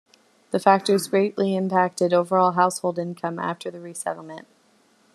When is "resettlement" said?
3.69-4.47